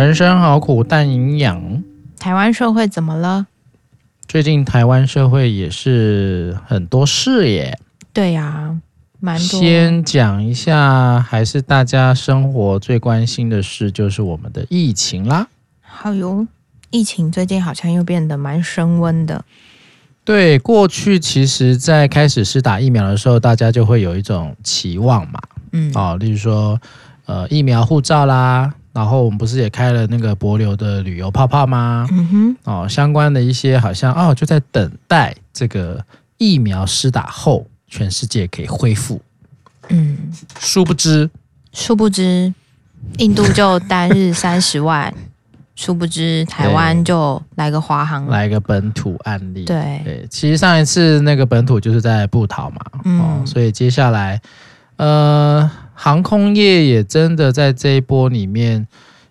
[0.00, 1.82] 人生好苦，但营养。
[2.18, 3.46] 台湾社会怎么了？
[4.26, 7.78] 最近台湾社会也是很多事耶。
[8.10, 8.80] 对呀、啊，
[9.20, 9.60] 蛮多。
[9.60, 15.48] 先讲一下，还是大家生活最关心的事，就是我们的疫情啦。
[15.82, 16.46] 好哟，
[16.88, 19.44] 疫情最近好像又变得蛮升温的。
[20.24, 25.38] 对，过去其实，在开始是打疫苗的时候，大家就会有一种期望嘛。
[25.72, 26.80] 嗯，哦，例如说，
[27.26, 28.72] 呃，疫苗护照啦。
[28.92, 32.06] 然后我们不是也开了那个博流的旅游泡泡吗？
[32.10, 36.04] 嗯哼，哦，相关的一些好像哦，就在等待这个
[36.38, 39.20] 疫苗施打后，全世界可以恢复。
[39.90, 40.18] 嗯，
[40.58, 41.30] 殊不知，
[41.72, 42.52] 殊不知，
[43.18, 45.14] 印度就单日三十万，
[45.76, 49.64] 殊不知台湾就来个华航，来个本土案例。
[49.66, 54.40] 对对，其实上一次那个本土就是在布桃嘛，嗯，哦，所以接下来，
[54.96, 55.70] 呃。
[56.02, 58.88] 航空业也真的在这一波里面，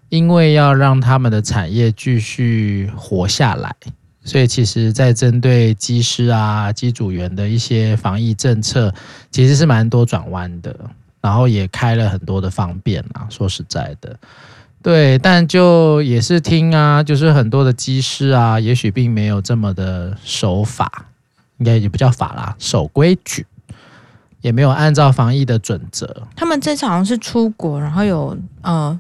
[0.09, 3.75] 因为要让他们的产业继续活下来，
[4.23, 8.94] 所以其实在针对机师啊、机组员的一些防疫政策，
[9.31, 10.75] 其实是蛮多转弯的，
[11.22, 13.25] 然后也开了很多的方便啊。
[13.31, 14.16] 说实在的，
[14.84, 21.08] 对，但就也是听啊，就是很多的机师啊，也许并没有这么的守法，
[21.58, 23.47] 应该也不叫法啦，守规矩。
[24.42, 26.23] 也没有按照防疫的准则。
[26.36, 29.00] 他们这次好像是出国，然后有呃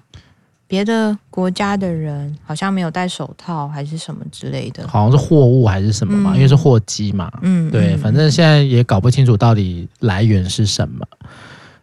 [0.67, 4.87] 别的国家的人好像没有戴手套，还是什么之类的。
[4.87, 7.31] 好像是货物还是什么嘛，嗯、因为是货机嘛。
[7.41, 11.07] 嗯，对，反正现在也搞不清楚到底来源是什么。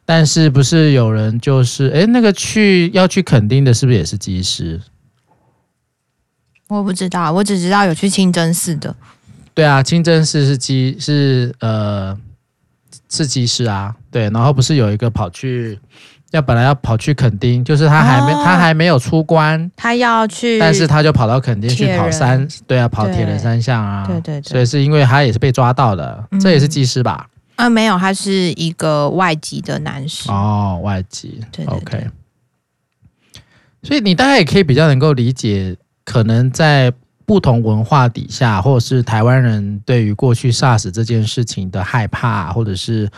[0.05, 4.81] 但是不是有人就是哎，那个去要去垦丁的，是不是也是机师？
[6.69, 8.95] 我不知道，我只知道有去清真寺的。
[9.55, 12.17] 对啊，清真寺是机是呃。
[13.09, 15.79] 是机师啊，对，然后不是有一个跑去，
[16.33, 27.29] 要本来要跑去垦丁，就是他还没、哦、他还没有出关，他要去，但是他就跑到垦丁去跑山，对啊，跑铁人三项啊，对对对，所以是因为他也是被抓到的，嗯、这也是技师吧？
[27.55, 30.31] 啊，没有，他是一个外籍的男士。
[30.31, 32.07] 哦，外籍，对，对，对，OK，
[33.83, 36.93] 所以你大概也可以比较能够理解，可能在。
[37.27, 43.11] 不同文化底下，或者是台湾人对于过去 SARS 这件事情的害怕，或者是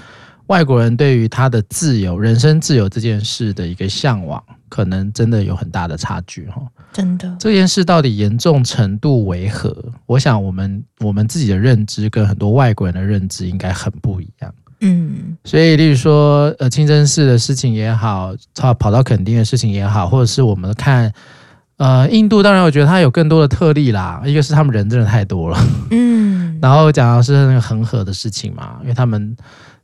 [0.47, 6.63] 外国人对于他的自由、人身自由这件事的一个向往，可能真的有很大的差距哈。
[6.91, 9.77] 真的，这件事到底严重程度为何？
[10.07, 14.55] 我想我们我们自己的认知跟很多外国人的认知应该很不一样。
[14.81, 21.13] 嗯，所以例如说，呃，清真寺的事情也好，他跑到垦丁的事情也好，或者是我们看。
[21.79, 25.59] 呃，印度当然我觉得它有更多的特例啦，一个是他们人真的太多了，
[25.91, 29.37] 嗯，然后讲的是那个恒河的事情嘛，因为他们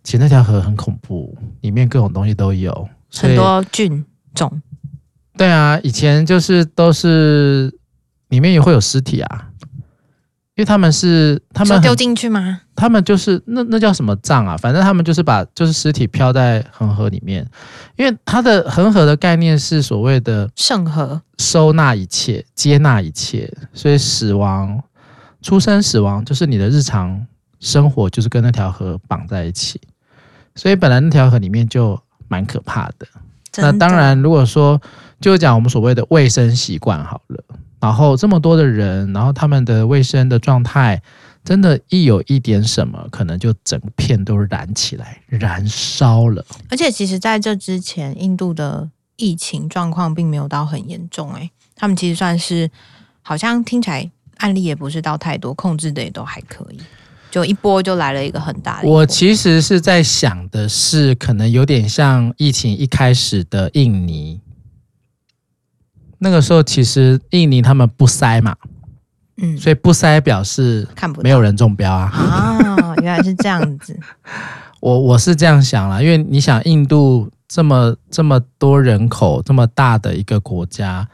[0.02, 4.04] 其实那条河很恐怖，里面各种东西都有，很多菌
[4.34, 4.60] 种。
[5.36, 7.72] 对啊，以前就是都是
[8.28, 9.48] 里面也会有尸体啊。
[10.56, 12.60] 因为他们是他们丢进去吗？
[12.76, 14.56] 他们就是那那叫什么葬啊？
[14.56, 17.44] 反正他们就是把就是尸体漂在恒河里面，
[17.96, 24.80] 因为它的恒河的概念是所谓的圣河，收纳一切，接纳一切，所以死亡、
[25.42, 27.26] 出生、死亡就是你的日常
[27.58, 29.80] 生活，就是跟那条河绑在一起。
[30.54, 33.08] 所以本来那条河里面就蛮可怕的。
[33.56, 34.80] 那当然，如果说
[35.20, 37.42] 就讲我们所谓的卫生习惯好了。
[37.84, 41.02] 然后这么多的人，然后他们的卫生的状态，
[41.44, 46.42] 真的，一有一点什么，可能就整片都燃起来，燃烧了。
[46.70, 52.70] 而且，其实在这之前，印度的疫情状况并没有到很严重，诶，他们其实算是，
[53.20, 56.78] 好像听起来案例也不是到太多，控制的也都还可以，
[57.30, 58.88] 就一波就来了一个很大的。
[58.88, 64.40] 我其实是在想的是，可能有点像疫情一开始的印尼。
[66.24, 68.56] 那个时候其实印尼他们不塞嘛，
[69.36, 72.08] 嗯，所以不塞表示看不没有人中标啊。
[72.10, 73.94] 啊，原来是这样子。
[74.80, 81.06] 我我是这样想啦，因为你想印度这么这么多人口这么大的一个国家，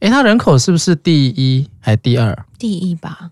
[0.00, 2.36] 诶，它人口是不是第一还是第二？
[2.58, 3.30] 第一吧，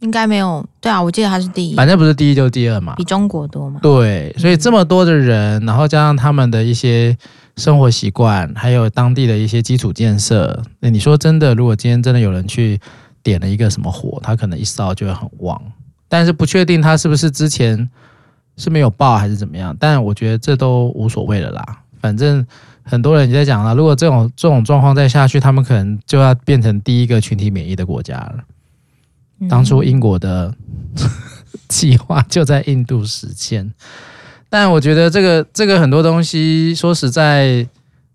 [0.00, 0.66] 应该没有。
[0.80, 1.76] 对啊，我记得它是第一。
[1.76, 3.78] 反正不是第一就是第二嘛，比中国多嘛。
[3.80, 7.16] 对，所以这么多的人，然后加上他们的一些。
[7.56, 10.62] 生活习惯，还有当地的一些基础建设。
[10.80, 12.80] 那你说真的，如果今天真的有人去
[13.22, 15.60] 点了一个什么火，他可能一烧就会很旺。
[16.08, 17.88] 但是不确定他是不是之前
[18.56, 19.76] 是没有报还是怎么样。
[19.78, 21.64] 但我觉得这都无所谓了啦。
[22.00, 22.44] 反正
[22.82, 28.38] 很多人也在讲了，如果这种这种状况再下去，他们可能就要变成第一个群体免疫的国家了。
[29.48, 30.54] 当初英国的
[31.68, 33.72] 计划就在印度实现。
[34.52, 37.66] 但我觉得这个这个很多东西，说实在，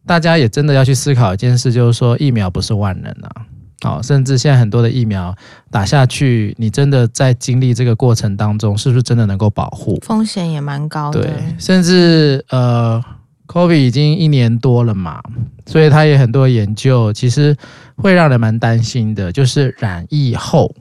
[0.05, 3.41] 大家也真的要去思考一件事，就是说疫苗不是万能啊。
[3.81, 5.35] 好，甚至现在很多的疫苗
[5.71, 9.97] 打下去，你真的在经历这个过程当中，是不是真的能够保护？
[10.05, 11.23] 风险也蛮高的。
[11.23, 13.03] 对，甚至呃
[13.47, 15.19] ，COVID 已经一年多了嘛，
[15.65, 17.57] 所以他也很多研究，其实
[17.95, 20.71] 会让人蛮担心的，就是染疫后，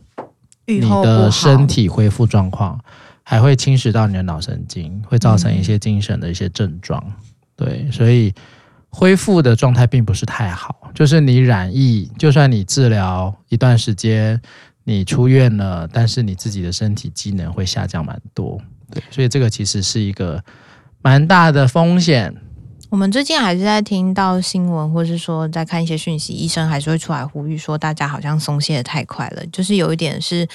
[0.66, 2.78] 你的身体恢复状况
[3.28, 7.02] 还会侵蚀到你的脑神经，会造成一些精神的一些症状。
[7.06, 7.14] 嗯、
[7.56, 8.32] 对，所以。
[8.88, 14.40] 恢复的状态并不是太好，就是你染疫，就算你治疗一段时间，
[14.84, 18.58] 你出院了，但是你自己的身体机能会下降蛮多，
[18.90, 20.42] 对，所以这个其实是一个
[21.02, 22.34] 蛮大的风险。
[22.88, 30.48] 我们最近还是在听到新闻，或是说在看一些讯息，医生还是会出来呼吁说，大家好像松懈的太快了，就是有一点是，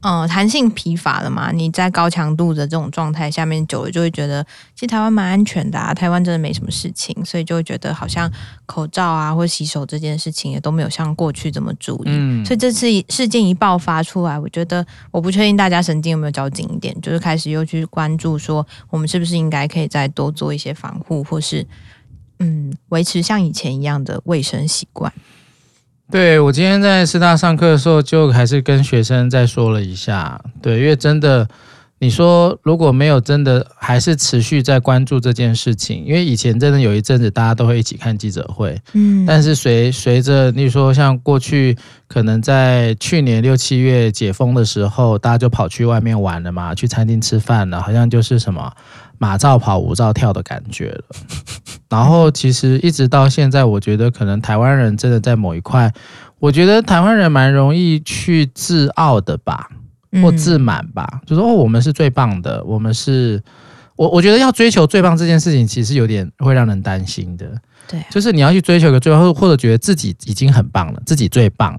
[0.00, 1.52] 嗯，弹性疲乏了嘛。
[1.52, 4.42] 你在高强度的这种状态下面久了，就会觉得
[4.74, 8.32] 其实台湾蛮安全的啊，台湾真的没什么事情，所以就会觉得好像
[8.64, 12.08] 口罩啊或洗手这件事情也都没有像过去这么注意。
[12.08, 21.64] 嗯，所以这次事件一爆发出来，我觉得我不确定大家神经有没有交紧一点，就是开始又去关注说，我们是不是应该可以再多做一些防护，或是。
[22.38, 25.12] 嗯，维持像以前一样的卫生习惯。
[26.10, 30.40] 对，我今天在师大上课的时候，就还是跟学生再说了一下。
[30.60, 31.48] 对，因为真的，
[31.98, 41.76] 你说如果没有真的还是持续在关注这件事情，因为以前真的有一阵子大家都会一起看记者会，嗯，但是随随着你说像过去
[42.06, 48.72] 可能在去年六七月解封的时候，大家就跑去外面玩了嘛，去餐厅吃饭了，好像就是什么。
[49.16, 51.04] 马照跑，舞照跳的感觉了。
[51.88, 55.90] 然后其实一直到现在，我觉得可能台湾人真的在某一块，
[56.40, 59.70] 我觉得台湾人蛮容易去自傲的吧，
[60.22, 63.42] 或自满吧，就说哦，我们是最棒的，我们是，
[63.96, 67.46] 我我觉得要追求最棒这件事情，其实有点会让人担心的。
[67.86, 71.78] 对，就是你要去追求个最棒，或者觉得自己已经很棒了，自己最棒。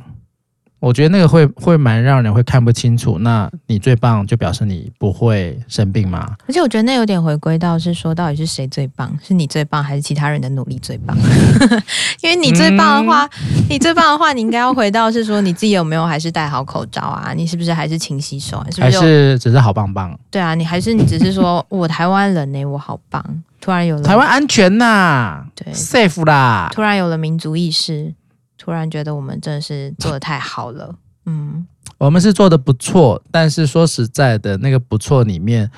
[0.86, 3.18] 我觉得那个会会蛮让人会看不清楚。
[3.18, 6.36] 那你最棒，就表示你不会生病吗？
[6.48, 9.12] 而且我觉得那有点回归到是说，到底是谁最棒？
[9.24, 11.18] 是你最棒，还是其他人的努力最棒？
[12.22, 17.34] 因为你最棒的话，嗯、你最棒的话，你应该要回到是说你自己有没有还是戴好口罩啊？
[17.36, 18.64] 你是不是还是勤洗手？
[18.70, 20.16] 是不是还是只是好棒棒？
[20.30, 23.26] 对啊，你还是你只是说我台湾人呢、欸，我好棒。
[23.60, 26.70] 突然有了台湾安全呐、啊，对，safe 啦。
[26.72, 28.14] 突然有了民族意识。
[28.58, 31.66] 突然觉得我们真的是做的太好了， 嗯，
[31.98, 35.70] 我们是做的不错，但是说实在的，那个不错里面，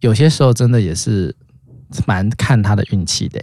[0.00, 1.34] 有些时候真的也是
[2.06, 3.42] 蛮看他的运气的。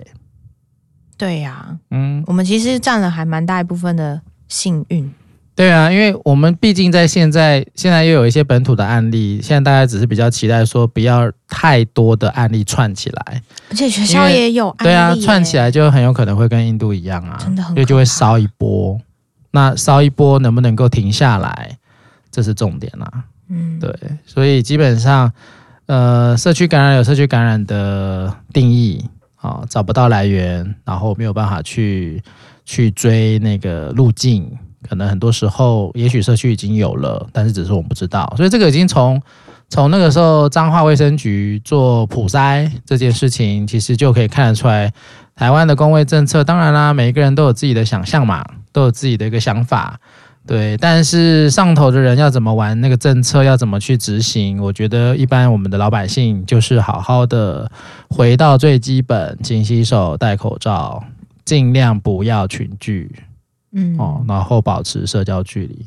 [1.17, 5.13] 对呀、啊，嗯，我们其实占了还蛮大一部分的幸运。
[5.55, 18.99] 对啊，因为我们毕竟在现在，现在又有一些本土的案例，现在大家只是比较期待说不要太多的案例串起来，而且学校也有案例，对啊，串起来就很有可能会跟印度一样啊，真的很，所以就会烧一波。
[19.51, 21.77] 那烧一波能不能够停下来，
[22.29, 23.23] 这是重点啊。
[23.47, 25.31] 嗯，对，所以基本上，
[25.85, 29.05] 呃，社区感染有社区感染的定义
[29.37, 32.21] 啊，找不到来源，然后没有办法去
[32.65, 34.51] 去追那个路径。
[34.87, 38.31] 可能很多时候，也许社区已经有了，但是只是我们不知道。
[38.37, 39.21] 所以这个已经从
[39.67, 44.93] 从那个时候彰化卫生局做普筛这件事情，其实就可以看得出来，
[45.36, 46.43] 台湾的公卫政策。
[46.43, 50.00] 当然啦，每一个人都有自己的想象嘛，都有自己的一个想法，
[50.45, 50.77] 对。
[50.77, 57.69] 但是上头的人要怎么玩那个政策，要怎么去执行，我觉得一般我们的老百姓就是好好的
[58.10, 61.03] 回到最基本，勤洗手、戴口罩，
[61.43, 63.12] 尽量不要群聚。
[63.75, 65.86] 嗯哦，然后保持社交距离，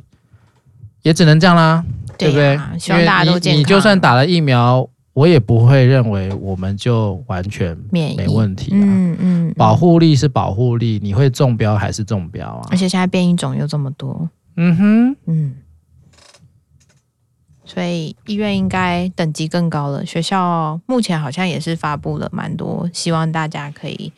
[1.03, 1.85] 也只能这样啦，
[2.19, 2.79] 对，对不对？
[2.79, 3.57] 希望大家都健康。
[3.57, 12.69] 你，你就算打了疫苗，我也不会认为我们就完全没问题嗯，嗯，保护力是保护力，你会中标还是中标啊？
[12.71, 15.55] 而且现在变异种又这么多，嗯哼，嗯，
[17.65, 20.05] 所以医院应该等级更高了。
[20.05, 24.13] 学校目前好像也是发布了蛮多，希望大家可以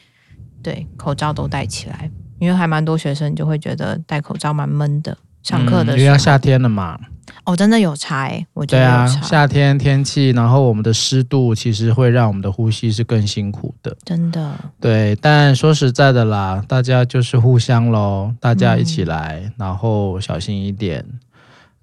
[0.63, 2.11] 对口罩都戴起来。
[2.41, 6.99] 因为还蛮多学生就会觉得戴口罩蛮闷的，上课的时候、嗯、因为要夏天了嘛。
[7.45, 9.07] 哦，真的有差哎，我觉得有差。
[9.07, 13.97] 对啊，夏天天气，然后我们的湿度其实会让我们的呼吸是更辛苦的。
[14.05, 14.53] 真的。
[14.81, 21.05] 对，但说实在的啦，大家就是互相喽，大家一起来，嗯、然后小心一点。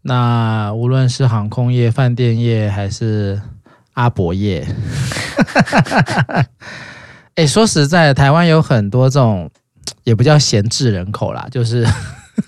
[0.01, 3.41] 那无论是航空业、饭店业，还是
[3.93, 4.67] 阿伯业，
[7.35, 9.49] 哎，说实在，台湾有很多这种。
[10.03, 11.87] 也不叫闲置人口啦，就是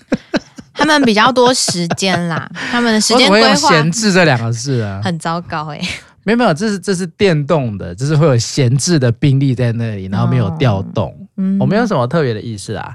[0.74, 3.54] 他们比较多时间啦， 他们的时间规划。
[3.54, 5.88] 闲置这两个字啊，很糟糕哎、欸。
[6.22, 11.16] 没有没有，这是这是电动的，就是会有闲置的兵力在那里，然后没有调动。
[11.38, 12.94] 嗯，我没有什么特别的意思啊。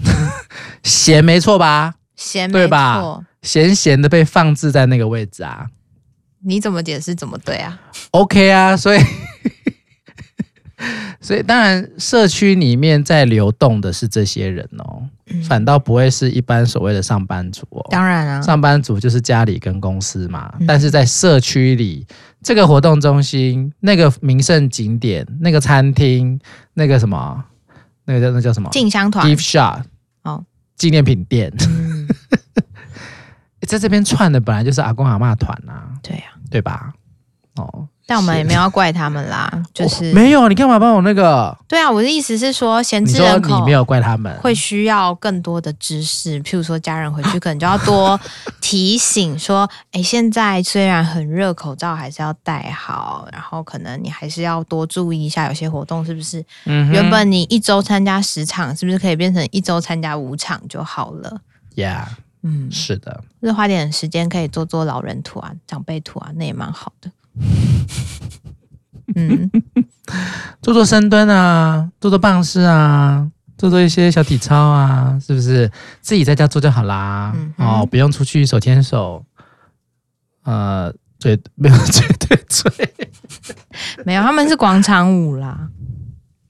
[0.82, 1.94] 闲没错吧？
[2.16, 3.20] 闲对吧？
[3.42, 5.66] 闲闲的被放置在那个位置啊。
[6.44, 7.78] 你怎么解释怎么对啊
[8.12, 9.00] ？OK 啊，所以
[11.26, 17.84] 所以当然社区里面在流动的是这些人哦，嗯、反倒不会是一般所谓的上班族哦。
[17.90, 22.06] 当然啊，上班族就是家里跟公司嘛，嗯、但是在社区里，
[22.42, 26.38] 这个活动中心、那个名胜景点、那个餐厅、
[26.74, 27.44] 那个什么、
[28.04, 28.70] 那个叫那叫什么？
[28.70, 29.82] 进香团、gift shop
[30.22, 30.44] 哦，
[30.76, 32.06] 纪念品店，嗯、
[33.66, 36.22] 在这边串的本来就是阿公阿嬷团啊，对呀。
[36.48, 36.92] 对吧？
[37.56, 40.48] 哦，但我们也没有要怪他们啦， 就是、哦、没有。
[40.48, 41.56] 你干嘛帮我那个？
[41.66, 46.40] 对啊，我的意思是说，闲置人口你没有怪他们，会需要更多的知识。
[46.42, 48.18] 譬如说，家人回去可能就要多
[48.60, 53.28] 提醒说：“哎，现在虽然很热，口罩还是要戴好。
[53.32, 56.44] 然后可能你还是要多注意一下，有些活动是不是？
[56.66, 61.40] 嗯，原本你一周参加十场，是不是可以变成一周参加五场就好了
[61.74, 62.04] ？Yeah。
[62.42, 67.10] 嗯，是的，就是花点时间可以做做老人图啊、长辈图啊，那也蛮好的。
[69.14, 69.50] 嗯，
[70.60, 75.70] 做做深蹲啊，做做棒式啊，做做一些小体操啊，是不是？
[76.00, 77.32] 自己在家做就好啦。
[77.34, 79.24] 嗯、哦，不用出去手牵手。
[80.44, 82.94] 呃，对， 没有绝对对，
[84.04, 85.68] 没有，他们是广场舞啦。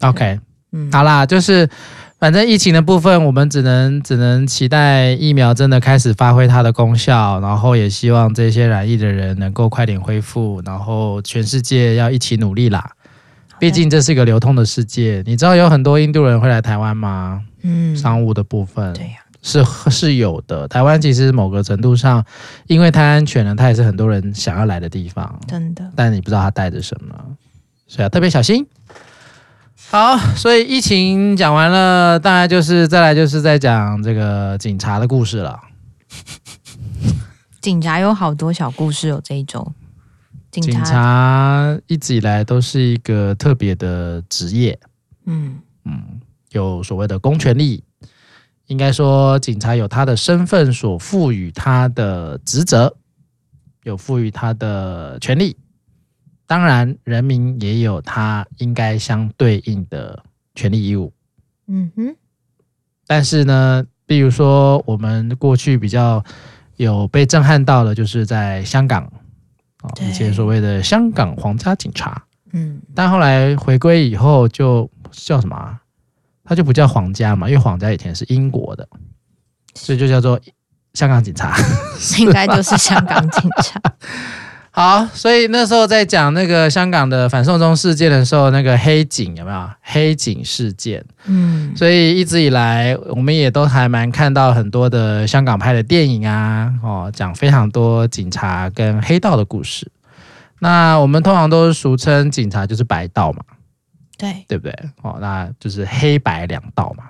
[0.01, 0.41] OK，
[0.73, 1.69] 嗯，好啦，就是。
[2.19, 12.91] 反正疫情的部分，我们只能只能期待疫苗真的开始发挥它的功效，然后也希望这些染疫的人能够快点恢复，然后全世界要一起努力啦。
[13.59, 17.43] 毕竟这是一个流通的世界，你知道有很多印度人会来台湾吗？
[17.63, 20.67] 嗯，商务的部分，对呀，是是有的。
[20.69, 22.25] 台湾其实某个程度上，
[22.67, 25.85] 因为太安全了，它也是很多人想要来的地方，真的。
[25.95, 27.15] 但你不知道它带着什么，
[27.87, 28.67] 所以要特别小心。
[29.89, 35.59] 好，所以疫情讲完了，大概就是再来就是在讲这个警察的故事了。
[37.63, 39.73] 警察有好多小故事哦，这一周。
[40.51, 44.79] 警察，警察一直以来都是一个特别的职业。
[45.25, 47.85] 嗯嗯，有所谓的公权力，
[48.67, 52.97] 应该说警察有他的身份所赋予他的职责，
[53.85, 55.57] 有赋予他的权利。
[56.47, 60.23] 当然，人民也有他应该相对应的
[60.55, 61.13] 权利义务。
[61.67, 62.17] 嗯哼。
[63.07, 66.25] 但是呢，比如说我们过去比较
[66.77, 69.03] 有被震撼到的，就是在香港
[69.83, 72.25] 啊，以前所谓的香港皇家警察。
[72.53, 72.81] 嗯。
[72.95, 75.81] 但后来回归以后，就叫什么啊？
[76.45, 78.89] 他就不叫皇家嘛，因为皇家以前是英国的，
[79.75, 80.41] 所以就叫做
[80.95, 81.57] 香港警察。
[82.21, 83.81] 应该就是香港警察。
[84.79, 91.03] 好，所以那时候在讲那个香港的反送中事件的时候，那个黑警有没有黑警事件？
[91.25, 99.91] 嗯，所以一直以来我们也都还蛮看到很多的香港拍的电影啊，哦，讲非常多警察跟黑道的故事。
[100.59, 103.43] 那我们通常都俗称警察就是白道嘛，
[104.19, 104.79] 对，对不对？
[105.01, 107.05] 哦，那就是黑白两道嘛。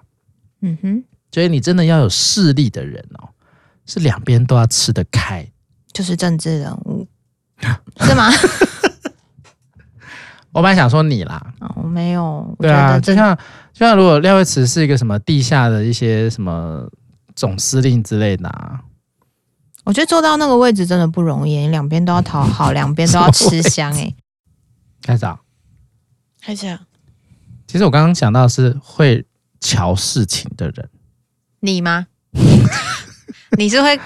[0.63, 3.27] 嗯哼，所以你真的要有势力的人哦，
[3.87, 5.45] 是两边都要吃得开，
[5.93, 7.09] 就是政治人物。
[8.01, 8.31] 是吗？
[10.53, 12.57] 我本来想说你啦，我、哦、没有。
[12.59, 13.37] 对啊，就像
[13.73, 16.89] 就像如果廖慧慈是一个什么地下的一些什么
[17.35, 18.81] 总司令之类的、啊，
[19.85, 24.15] 我觉得做到那个位置真的不容易，两边都要讨好，两边都要吃香 哎。
[25.03, 25.39] 开始啊，
[26.41, 26.81] 开始啊。
[27.67, 29.27] 其实我刚刚想到是会
[29.61, 30.89] 瞧事情的人，
[31.61, 32.07] 你吗？
[33.59, 34.01] 你是会？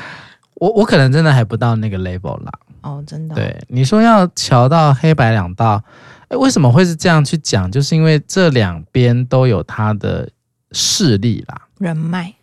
[0.55, 2.51] 我我可能真的还不到那个 level 啦。
[2.83, 3.37] 哦，真的、哦。
[3.37, 5.83] 对，你说要桥到黑白两道，
[6.29, 7.71] 哎，为什么会是这样去讲？
[7.71, 10.31] 就是因为这两边都有他的
[10.73, 12.35] 势力啦，人脉。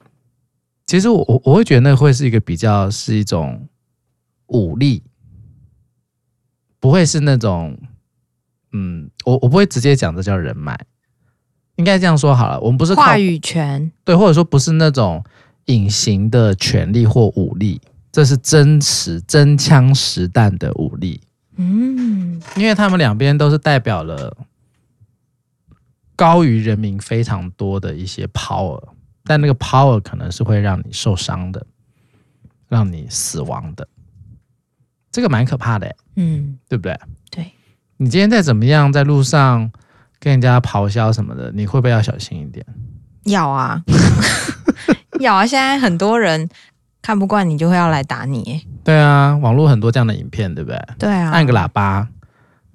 [0.86, 3.68] 其实我我我会觉得那会是一个比较是一种
[4.48, 5.04] 武力，
[6.80, 7.78] 不会是那种，
[8.72, 10.80] 嗯，我我不会直接讲这叫人脉，
[11.76, 15.24] 应该这样说好了，我们不是话语权，对，或者说不是那种
[15.66, 17.82] 隐形的权利或武力。
[18.18, 21.22] 这是真实真枪实弹的武力，
[21.56, 24.36] 嗯，因为他们两边都是代表了
[26.16, 28.84] 高于人民非常多的一些 power，
[29.24, 31.64] 但那个 power 可能是会让你受伤的，
[32.68, 33.88] 让你死亡的，
[35.12, 37.00] 这个蛮可怕的，嗯，对不对？
[37.30, 37.52] 对，
[37.98, 39.72] 你今天再怎么样，在路上
[40.20, 42.66] 跟人家咆哮什么的，你会不会要小心一点？
[43.26, 43.84] 要啊，
[45.22, 46.50] 要啊，现在很多人。
[47.08, 50.78] 看不惯你就会要来打你，对啊，网络很多这样的影片，对不对？
[51.00, 52.06] 对啊，按个喇叭，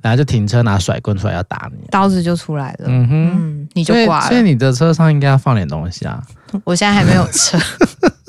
[0.00, 2.86] 然后就停车拿甩棍出来要打你，刀子就出来了。
[2.86, 4.28] 嗯哼，嗯你就挂了。
[4.28, 6.22] 所以你的车上应该要放点东西啊。
[6.64, 7.58] 我现在还没有车。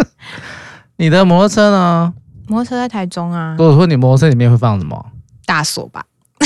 [0.97, 2.13] 你的摩托车呢？
[2.47, 3.55] 摩托车在台中啊。
[3.57, 5.05] 如果说你摩托车里面会放什么？
[5.45, 6.03] 大锁吧。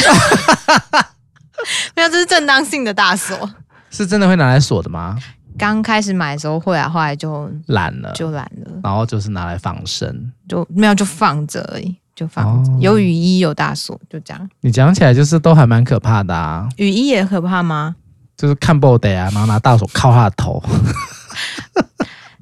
[1.95, 3.49] 没有，这是正当性的大锁。
[3.89, 5.17] 是真的会拿来锁的吗？
[5.57, 8.71] 刚开始买的时候会啊，后来就懒了，就懒了。
[8.83, 12.71] 然后就是拿来防身，就没有就放着而已，就放着。
[12.71, 14.49] 哦、有雨衣，有大锁，就这样。
[14.61, 16.69] 你讲起来就是都还蛮可怕的啊。
[16.77, 17.95] 雨衣也可怕吗？
[18.37, 20.61] 就是看 body 啊，然后拿大锁靠他的头。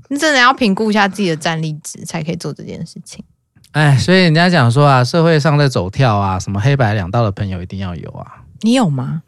[0.09, 3.23] 你 真的要评估一下自己的战力值，才可以做这件事情。
[3.71, 8.43] 哎，所以人家讲说啊，社会上在走跳啊，什么黑白两道的朋友一定要有啊。
[8.61, 9.21] 你有吗？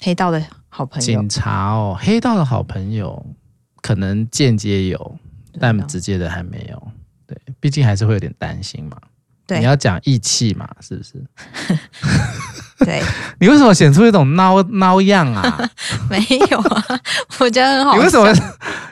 [0.00, 0.40] 黑道的
[0.74, 1.04] 好朋友？
[1.04, 3.24] 警察哦，黑道的好朋友
[3.82, 5.18] 可能间接有，
[5.60, 6.82] 但直接的还没有。
[7.26, 8.96] 对，毕竟还是会有点担心嘛。
[9.46, 11.22] 对，你要讲义气嘛，是不是？
[12.86, 13.02] 对，
[13.38, 15.70] 你为什么显出一种孬孬样啊？
[16.08, 16.18] 没
[16.50, 17.00] 有啊，
[17.38, 17.94] 我觉得很好。
[17.94, 18.32] 你为什么？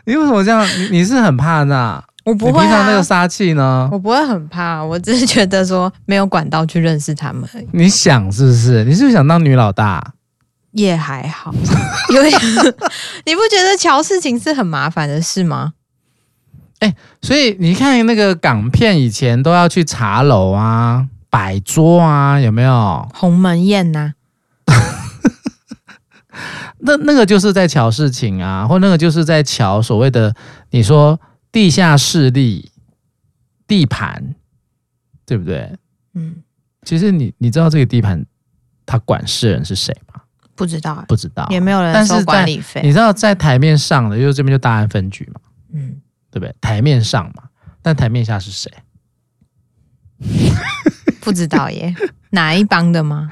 [0.05, 0.67] 你为什么这样？
[0.79, 2.03] 你你是很怕那？
[2.25, 2.63] 我不会、啊。
[2.63, 3.89] 平常那个杀气呢？
[3.91, 7.69] 我不会很怕，我只是觉得说没有管道去认识他们而已。
[7.73, 8.85] 你想是不是？
[8.85, 10.13] 你是不是想当女老大？
[10.73, 11.53] 也还好，
[12.15, 12.31] 因为
[13.27, 15.75] 你不觉得瞧事情是很麻烦的事吗？
[16.81, 23.07] 哎、欸，所以你看那个港片以前都要去茶楼啊、摆桌啊，有没有？
[23.13, 24.15] 鸿门宴呐、
[24.65, 24.67] 啊？
[26.83, 30.35] 那那个就是在瞧事情啊，或那个就是在瞧所谓的
[30.71, 31.21] 你说
[31.53, 32.71] 地下势力
[33.67, 34.35] 地盘，
[35.27, 35.71] 对不对？
[36.15, 36.37] 嗯，
[36.85, 38.25] 其实你你知道这个地盘
[38.87, 40.10] 他管事人是谁吗？
[40.61, 42.83] 不知道，不知道，也没有人收管理费。
[42.85, 45.41] 你知道在台面上的，就是这边就大安分局嘛，
[45.73, 45.97] 嗯，
[46.31, 46.55] 对不对？
[46.61, 47.45] 台面上嘛，
[47.81, 48.71] 但台面下是谁？
[51.23, 51.95] 不知道耶，
[52.33, 53.31] 哪一帮的吗？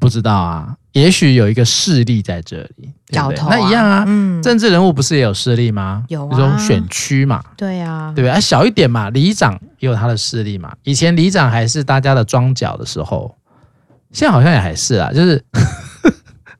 [0.00, 3.20] 不知道啊，也许有一个势力在这里，对
[3.50, 6.04] 那一样啊，嗯，政治人物不是也有势力吗？
[6.08, 8.30] 有啊，这种选区嘛，对啊，对不对？
[8.30, 10.74] 啊，小一点嘛，里长也有他的势力嘛。
[10.84, 13.36] 以前里长还是大家的庄脚的时候，
[14.10, 15.44] 现在好像也还是啊，就是。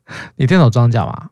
[0.36, 1.30] 你电脑装脚吗？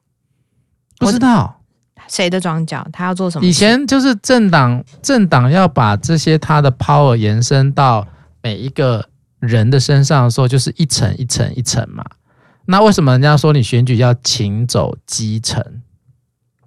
[0.99, 1.61] 不知道
[2.09, 3.47] 谁的装脚，他要做什么？
[3.47, 8.07] 以前就是政党，政党要把这些他的 power 延伸到
[8.43, 9.09] 每一个
[9.41, 12.05] 人的身上的时候，就是一层一层一层嘛。
[12.67, 15.83] 那为什么人家说你选举要请走基层，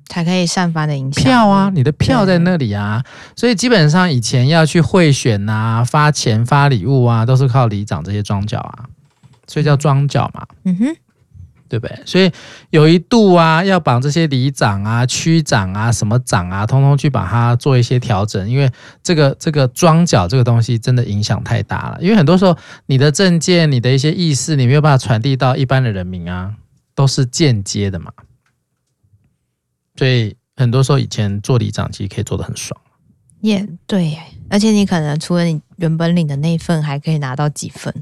[0.08, 1.72] 才可以散发的影响票啊？
[1.74, 3.04] 你的票在那里啊，
[3.36, 8.86] 所以基本上以前要去贿选啊、发钱、发礼物啊，都是靠里长这些装脚啊，
[9.48, 10.46] 所以叫装脚嘛。
[10.66, 10.96] 嗯哼。
[11.70, 12.00] 对不对？
[12.06, 12.32] 所以
[12.70, 18.72] 有一度啊，要把这些里长啊、区长啊、什么长啊，通通去把它做一些调整，因为
[19.04, 21.98] 这个这个庄脚这个东西真的影响太大了。
[22.02, 26.54] 因为很多时候你的政见、你的一些意识，你没有办法传递到一般的人民啊，
[26.96, 28.12] 都是间接的嘛。
[29.96, 32.80] 所以很多时候以前做里长其实可以做的很爽。
[33.42, 34.18] 也、yeah, 对，
[34.50, 37.94] 而且你可能除了你原本领的那一份，还可以拿到几份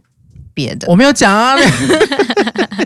[0.54, 0.88] 别的。
[0.88, 1.56] 我没有讲啊。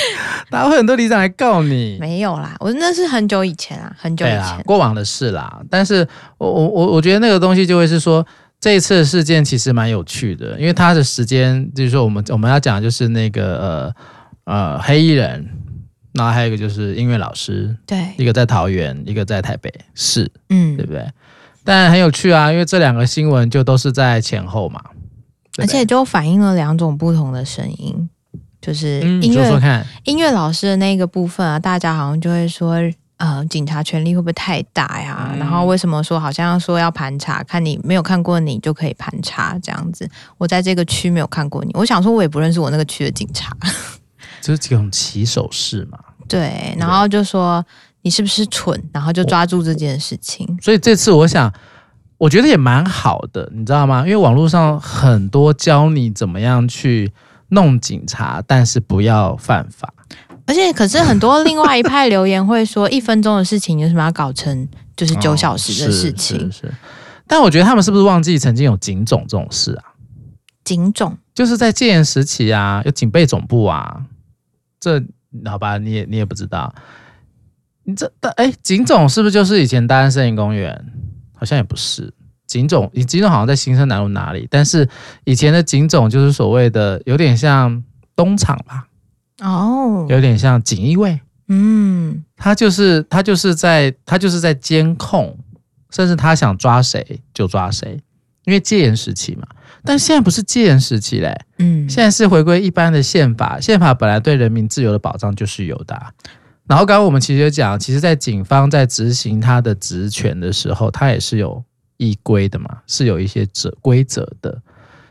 [0.50, 1.98] 大家会很多里长来告你？
[2.00, 5.60] 没有啦，我那是很久以前啊，很久以前过往的事啦。
[5.70, 6.06] 但是
[6.38, 8.26] 我我我我觉得那个东西就会是说，
[8.60, 13.92] 这一次的事件其实蛮有趣的，因为他的时间就是说，我们我们要讲的就是那个
[14.46, 15.46] 呃呃黑衣人，
[16.12, 21.06] 然后还有一个就是音乐老师，对，一个在桃园，一个在台北市，嗯，对不对？
[21.64, 24.82] 但很有趣啊，因为这两个新闻就都是在前后嘛，
[25.58, 28.08] 而且就反映了两种不同的声音。
[28.60, 32.74] 就是音乐、嗯、说说看音乐老师的那个部分啊，大家好像就会说，
[33.18, 35.30] 呃，警察权力会不会太大呀？
[35.32, 40.08] 嗯、然后为什么说好像要说要盘查，看你没有看过你就可以盘查这样子？
[40.38, 43.56] 我在这个区没有看过你，我想说我也不认识我那个区的警察，
[44.42, 45.98] 就是这种起手式嘛。
[46.28, 47.64] 对，然后就说
[48.02, 48.78] 你是不是蠢？
[48.92, 50.58] 然后就抓住这件事情。
[50.60, 51.52] 所以这次我想，
[52.18, 54.00] 我觉得也蛮好的，你知道吗？
[54.00, 57.12] 因为网络上很多教你怎么样去。
[57.48, 59.92] 弄警察，但是不要犯法。
[60.46, 66.38] 而且，可是很多另外一派留言会说，一分钟的事情，有什么要搞成就是九小时的事情？
[66.38, 66.74] 哦、是，是，是。
[67.26, 69.92] 但我觉得他们是不是忘记曾经有警总这种事啊？
[70.64, 74.04] 警总就是在戒严时期啊，有警备总部啊。
[74.80, 75.02] 这
[75.44, 76.74] 好吧，你也你也不知道。
[77.84, 80.92] 你这哎，警总是不是就是以前大安森林公园？
[81.34, 82.12] 好像也不是。
[82.48, 84.48] 警总，你警总好像在新生南路哪里？
[84.50, 84.88] 但是
[85.24, 87.84] 以前的警总就是所谓的有点像
[88.16, 88.88] 东厂吧？
[89.42, 91.20] 哦，有点像锦衣卫。
[91.46, 95.38] 嗯，他就是他就是在他就是在监控，
[95.90, 98.00] 甚至他想抓谁就抓谁，
[98.44, 99.46] 因为戒严时期嘛。
[99.84, 106.10] 但现在不是戒严时期嘞，嗯，现在是回归一般的宪法，宪法本来对人民自由的保障就是有的啊。
[106.66, 111.64] 然后刚刚我们其实有讲，其实，在警方在执行他的职权的时候，他也是有
[111.98, 114.60] 依规的嘛，是有一些则规则的。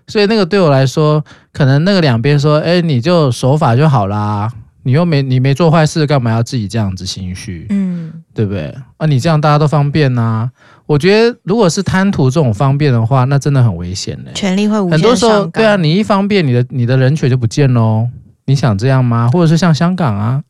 [0.08, 1.24] 所以那个对我来说，
[1.54, 4.52] 可能那个两边说，哎，你就守法就好啦，
[4.84, 7.68] 你又没你没做坏事，干嘛要自己这样子心虚？
[7.70, 8.74] 嗯，对不对？
[8.98, 10.52] 啊，你这样大家都方便呐、啊。
[10.86, 14.32] 我觉得如果是贪图这种方便的话，那真的很危险嘞。
[14.34, 14.92] 权力会无限。
[14.94, 18.08] 很多时候，对啊，你一方便，你的你的人权就不见喽。
[18.46, 19.30] 你想这样吗？
[19.34, 20.42] 或者是像香港啊？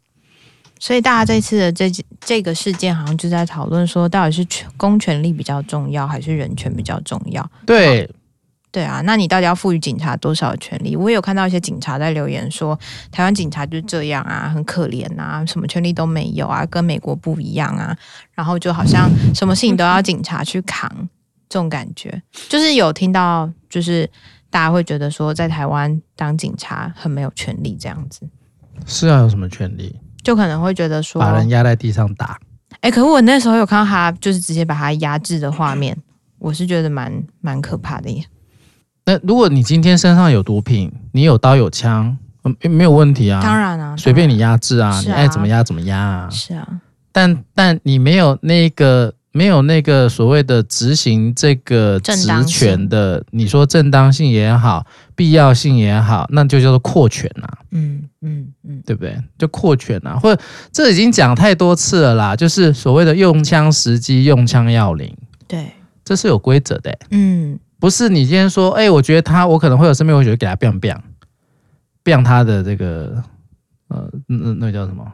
[0.79, 7.49] 所以大家这次的这这个事件，好像就在讨论说，到底是权公权力比较重要，还是人权比较重要？
[7.65, 8.09] 对。
[8.69, 10.95] 对啊，那你到底要赋予警察多少权利？
[10.95, 12.77] 我也有看到一些警察在留言说，
[13.11, 17.97] 台湾警察就这样啊，很可怜啊，什么权利都没有啊，跟美国不一样啊，
[18.33, 20.91] 然后就好像什么事情都要警察去扛，
[21.49, 24.07] 这种感觉，就是有听到，就是
[24.51, 28.29] 大家会觉得说，在台湾当警察很没有权利这样子。
[28.85, 29.95] 是啊，有什么权利？
[30.27, 32.37] 就可能会觉得说，把人压在地上打。
[32.81, 35.97] 哎，可是我那时候有看到他，就是直接把他压制的画面，
[36.37, 38.21] 我是觉得蛮蛮可怕的耶。
[39.05, 43.39] 那如果你今天身上有毒品，你有刀有枪，嗯没有问题啊。
[43.41, 46.29] 当然啊，随便你压制啊，啊你爱怎么压怎么压啊。
[46.29, 46.67] 是啊，
[47.13, 54.83] 但但你没有那个没有那个所谓的执行这个职权的，你说正当性也好，
[55.15, 57.47] 必要性也好，那就叫做扩权呐。
[57.69, 59.15] 嗯嗯嗯，对不对？
[59.37, 65.15] 就扩权呐，或者这已经讲太多次了啦，就是所谓的用枪时机、用枪要领。
[65.47, 65.71] 对，
[66.03, 66.97] 这是有规则的。
[67.11, 67.59] 嗯。
[67.79, 70.97] 不是你今天说，哎、欸，我觉得他，我可能会有生命危险，给他 biang biang
[72.03, 73.23] biang 他的这个，
[73.89, 75.05] 呃，那那叫什么？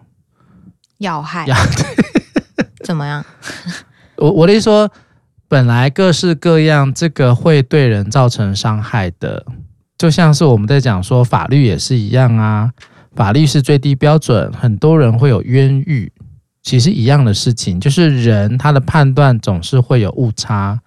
[1.00, 1.46] 要害？
[1.46, 1.54] 要
[2.86, 3.26] 怎么样？
[4.18, 4.90] 我我的意思说，
[5.48, 9.46] 本来各式各样这个会对人造成伤害的，
[9.98, 12.72] 就像是我们在讲说法律也是一样啊，
[13.16, 16.12] 法律是最低标准，很多人会有冤狱，
[16.62, 20.80] 其实一样的事情，就是人他的判断总是会有误差。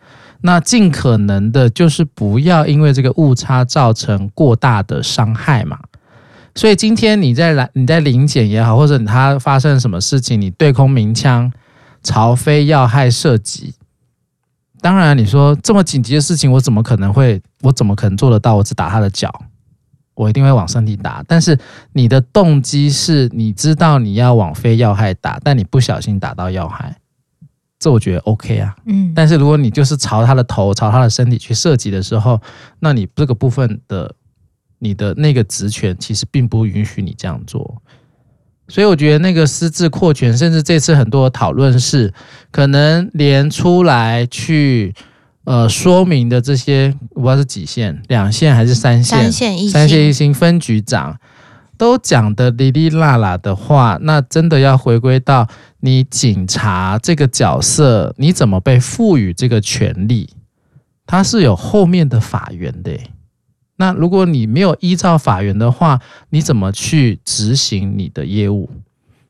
[0.42, 5.78] 那尽可能的，就是不要因为这个误差造成过大的伤害嘛。
[6.54, 11.50] 所以今天你在来，你在临检也好，或者他发生什么事情，你对空鸣枪，
[12.06, 13.74] 朝非要害射击。
[14.80, 18.54] 当然，你说这么紧急的事情，我怎么可能会，我怎么可能做得到？
[18.54, 19.32] 我只打他的脚，
[20.14, 21.24] 我一定会往身体打。
[21.26, 21.58] 但是
[21.92, 26.96] 你的动机是你知道你要往非要害打，但你不小心打到要害。
[27.80, 32.40] 这我觉得 OK 啊，嗯，但是如果你就是朝他的头、朝他的身体去射击的时候，
[32.78, 34.14] 那你这个部分的
[34.78, 37.82] 你的那个职权其实并不允许你这样做，
[38.68, 42.12] 所以我觉得那个私自扩权，甚至这次很多讨论是
[42.50, 44.94] 可能连出来去
[45.44, 51.18] 呃说明的这些，我不知道是几线、两线还是三线、三线一三线一星分局长。
[51.78, 55.46] 都讲的哩哩啦啦的话，那真的要回归到
[55.80, 60.30] 你警察这个角色，你怎么被赋予这个权利？
[61.06, 62.98] 它是有后面的法源的。
[63.76, 68.70] 那如果你没有依照法源的话，你怎么去执行你的业务？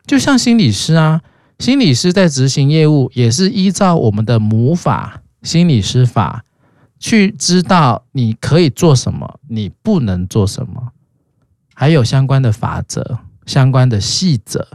[0.06, 1.22] 就像心理师啊，
[1.58, 6.44] 心理师在执行业务也是依照我们的母法心理师法
[6.98, 10.92] 去知道你可以做什么，你不能做什么。
[11.74, 14.66] 还有相关的法则、相关的细则。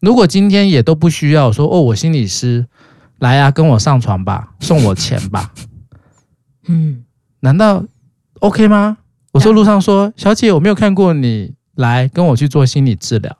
[0.00, 2.66] 如果今天也都不需要说哦，我心理师
[3.20, 5.54] 来啊，跟我上床吧，送我钱吧，
[6.66, 7.04] 嗯，
[7.40, 7.84] 难道
[8.44, 8.98] OK 吗？
[9.32, 13.34] 我说路上说，小姐，我没有看过你来跟我去做心理治疗，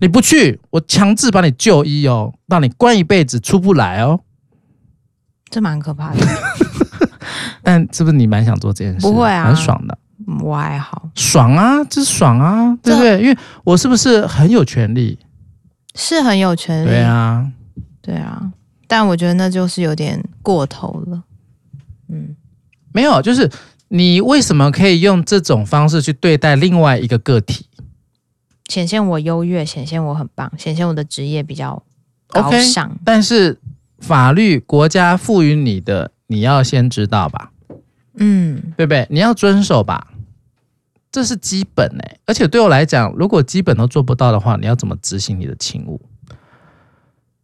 [0.00, 4.20] 你不去，我强制把你就医哦，让你关一辈子出不来哦，
[5.50, 6.26] 这蛮可怕的。
[7.62, 9.06] 但是不是你蛮想做这件事？
[9.06, 9.98] 不会啊，蛮爽的。
[10.40, 13.20] 我还好，爽啊，这是爽啊，对不对？
[13.20, 15.18] 因为我是不是很有权利？
[15.94, 17.52] 是很有权利，对啊，
[18.00, 18.50] 对啊。
[18.86, 21.22] 但我觉得那就是有点过头了。
[22.08, 22.34] 嗯，
[22.94, 23.50] 没有，就是
[23.88, 27.66] 你为什么可以用这种方式去对待另外一个个体？
[28.68, 31.82] 显现我优越，显现我很棒，显现我的职业比较
[32.26, 32.90] 高尚。
[32.90, 33.60] Okay, 但是
[34.00, 37.52] 法律国家赋予你的，你要先知道吧？
[38.16, 39.06] 嗯，对不对？
[39.08, 40.08] 你要遵守吧。
[41.12, 46.00] 这是基本哎、欸，而且对我来讲，如果基本都做不到的话，你要怎么执行你的勤务？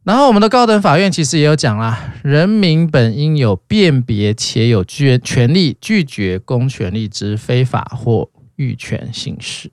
[0.04, 9.70] 然后我们的高等法院其实也有讲啦，人民本应有辨别且有权权利拒绝公权力之非法或欲权行使。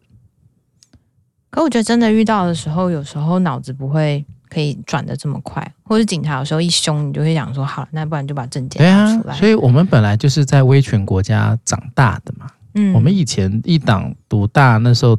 [1.50, 9.24] 可我觉得真的遇到的时候，有时候脑子不会可以转的这么快，或者警察有时候一凶，你就会想说，好，那不然就把证件拿出来。
[9.24, 12.46] 对啊，所以我们本来就是在威权国家长大的嘛。
[12.76, 15.18] 嗯，我们以前一党独大，那时候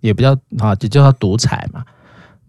[0.00, 1.84] 也不叫啊，就叫他独裁嘛。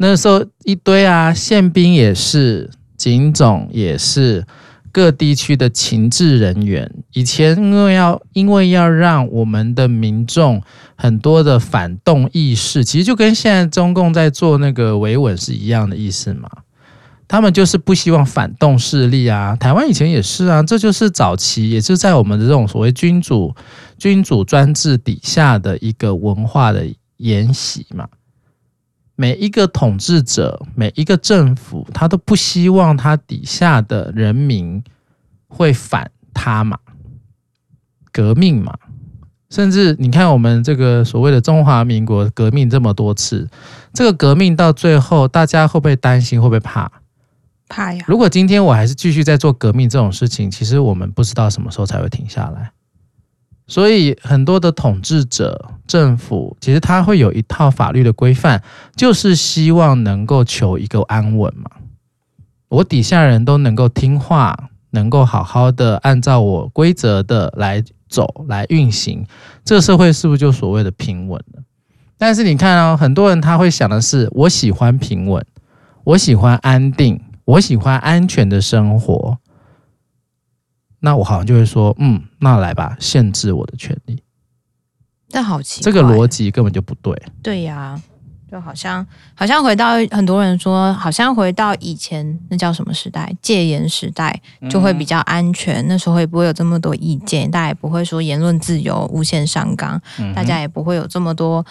[0.01, 4.45] 那时候一堆啊，宪兵也是，警总也是，
[4.93, 6.89] 各地区的情治人员。
[7.12, 10.62] 以前因为要因为要让我们的民众
[10.95, 16.49] 很多的反动意识，其实就跟现在中共在做那个维稳是一样的意思嘛。
[17.27, 23.53] 他们就是不希望反动势力啊，台湾以前也是啊，这就是早期也是在我们的这种所谓君主
[23.97, 28.07] 君主专制底下的一个文化的沿袭嘛。
[29.19, 34.82] 每一个统治者，每一个政府，他都不希望他底下的人民
[35.49, 36.79] 会反他嘛，
[38.13, 38.77] 革命嘛，
[39.49, 43.49] 甚至你看我们这个所谓的中华民国革命这么多次，
[43.91, 46.41] 这个革命到最后，大家会不会担心？
[46.41, 46.89] 会不会怕？
[47.67, 48.05] 怕呀！
[48.08, 52.71] 如果今天我还是继续在做革命这种事情，其实我们不知道什么时候才会停下来。
[53.69, 58.62] 所以很多的统治者、政府，其实他会有一套法律的规范，
[58.97, 61.69] 就是希望能够求一个安稳嘛。
[62.67, 69.25] 我底下人都能够听话，能够好好的按照我规则的来走、来运行，
[69.63, 71.63] 这个社会是不是就所谓的平稳了？
[72.17, 75.45] 但是你看哦，很多人他会想的是，我喜欢平稳，
[76.03, 77.21] 我喜欢安定。
[77.45, 79.36] 我喜欢安全的生活，
[80.99, 84.21] 那我好像就会说，嗯，那来吧，限制我的权利。
[85.31, 87.15] 但好奇怪，这个逻辑根本就不对。
[87.41, 88.01] 对呀，
[88.51, 93.31] 就好像好像回到很多人说，好像回到以前那叫什么时代？
[93.41, 101.63] 戒严时代就会比较安全，嗯、那时候也不会有这么多意见，大家也不会说言论自由无限上纲，嗯、大家也不会有这么多。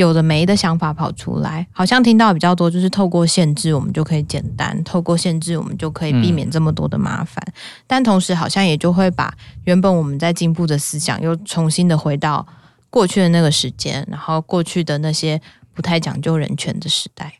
[0.00, 7.44] 有的没的想法跑出来，好像听到比较多，就是透过限制，我们就可以简单；透过限制，我们就可以避免这么多的麻烦。
[7.86, 9.32] 但同时，好像也就会把
[9.64, 12.46] 原本我们在进步的思想，又重新的回到
[12.88, 15.38] 过去的那个时间，然后过去的那些
[15.74, 17.34] 不太讲究人权的时代。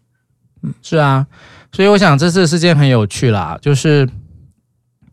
[0.63, 1.27] 嗯，是啊，
[1.73, 4.07] 所以我想这次事件很有趣啦，就是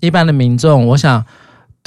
[0.01, 1.25] 一般的民众，我想。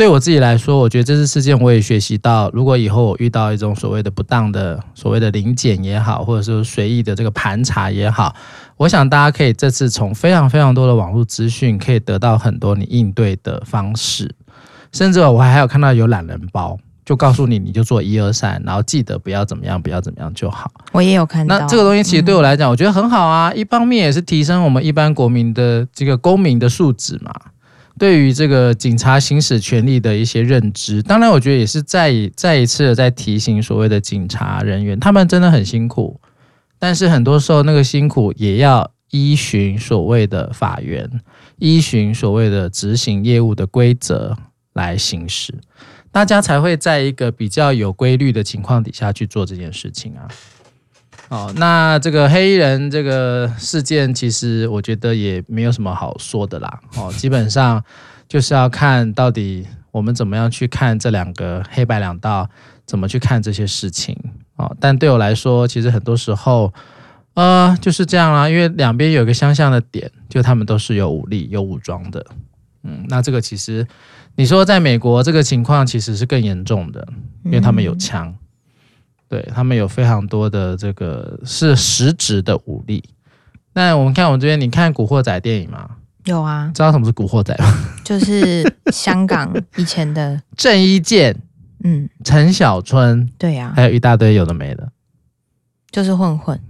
[0.00, 8.34] 对我自己来说，我觉得这次事件我也学习到，如果以后我遇到一种所谓的不当的、所谓的临检也好，或者说随意的这个盘查也好，
[8.78, 14.34] 我想大家可以这次从非常非常多的网络资讯，可以得到很多你应对的方式。
[14.90, 20.72] 甚至我还还有看到有懒人包，就告诉你你就做一二三，然后记得不要怎么样，不要怎么样就好。
[20.92, 21.58] 我也有看到。
[21.58, 23.52] 那这个东西其实对我来讲，我觉得很好啊。
[23.52, 27.30] 一方面也是提升我们一般国民的这个公民的素质嘛。
[28.00, 36.18] 对于这个警察行使权力的一些认知，当然，我觉得也是再再一次的在提醒所谓的警察人员，他们真的很辛苦，
[36.78, 41.10] 但是很多时候那个辛苦也要依循所谓的法源，
[41.58, 44.34] 依循所谓的执行业务的规则
[44.72, 45.52] 来行使，
[46.10, 50.26] 大家才会在一个比较有规律的情况底下去做这件事情啊。
[51.30, 56.80] 哦，那这个黑衣人这个事件，其实我觉得也没有什么好说的啦。
[56.96, 57.82] 哦， 基本上
[58.28, 62.48] 就是要看到底我们怎么样去看这两个黑白两道，
[62.84, 64.16] 怎么去看这些事情。
[64.56, 66.74] 哦，但对我来说，其实很多时候，
[67.34, 68.48] 呃，就是这样啦。
[68.48, 72.26] 因为两边有一个相像的点，就他们都是有武力、有武装的。
[72.82, 73.86] 嗯，那这个其实
[74.34, 77.06] 你说在美国这个情况其实是更严重的，
[77.44, 78.34] 因为他们有枪。
[79.30, 83.02] 对，他们有非常多的这个是实质的武力。
[83.72, 85.88] 那我们看我们这边，你看《古惑仔》电影吗？
[86.24, 86.68] 有啊。
[86.74, 87.72] 知道什么是《古惑仔》吗？
[88.04, 91.40] 就是香港以前的 郑伊健，
[91.84, 94.90] 嗯，陈小春，对呀、啊，还有一大堆有的没的，
[95.92, 96.60] 就是混混，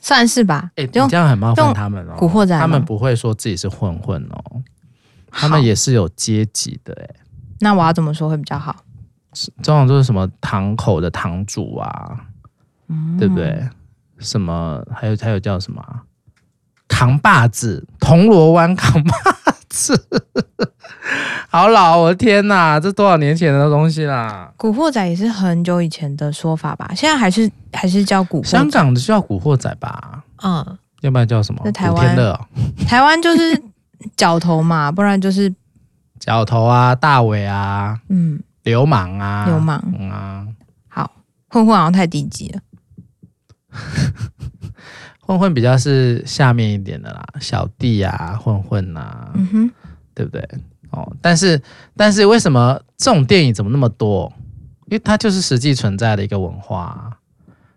[0.00, 0.70] 算是吧？
[0.76, 2.14] 哎、欸，你这样很冒犯他们哦。
[2.16, 4.62] 古惑仔，他们不会说自己是混混哦，
[5.30, 7.16] 他们也是有阶级的哎。
[7.60, 8.74] 那我要怎么说会比较好？
[9.32, 12.16] 这种都是什么堂口的堂主啊，
[12.88, 13.68] 嗯、对不对？
[14.18, 15.82] 什么还有还有叫什么
[16.88, 19.14] 扛把子，铜锣湾扛把
[19.68, 19.98] 子，
[21.48, 21.96] 好老！
[21.96, 24.52] 我的天哪，这多少年前的东西啦！
[24.56, 26.90] 古惑仔也是很久以前的说法吧？
[26.94, 28.50] 现在还是还是叫古惑仔？
[28.50, 30.22] 香港的叫古惑仔吧？
[30.42, 31.62] 嗯，要不然叫什么？
[31.64, 32.46] 在台湾的、哦、
[32.86, 33.62] 台湾就是
[34.16, 35.50] 角头嘛，不然就是
[36.20, 38.38] 角头啊，大尾啊，嗯。
[38.70, 40.46] 流氓啊，流氓、嗯、啊，
[40.88, 41.10] 好，
[41.48, 42.60] 混混好像太低级了，
[45.20, 49.70] 混混比较是下面一点的啦，小弟啊，混混啊，嗯哼，
[50.14, 50.48] 对不对？
[50.92, 51.60] 哦，但是
[51.96, 54.32] 但是为什么这种电影怎么那么多？
[54.86, 57.18] 因为它就是实际存在的一个文化，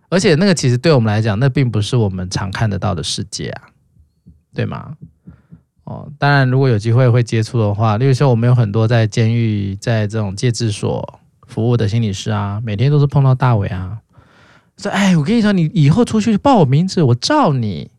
[0.10, 3.62] 而且那个其实对我们来讲，那并不是我们常看得到的世界啊，
[4.54, 4.96] 对吗？
[5.86, 14.00] 哦，当然，如果有机会会接触的话，例如说我们有很多在监狱、在这种戒治所服务的心理师啊，每天都是碰到大伟啊，
[14.78, 17.92] 说哎，我跟你说，你以后出去报我名字，我罩你，